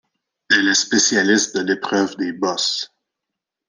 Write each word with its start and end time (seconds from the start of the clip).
Elle 0.49 0.67
est 0.67 0.73
spécialiste 0.73 1.55
de 1.57 1.61
l'épreuve 1.61 2.17
des 2.17 2.31
bosses. 2.31 2.91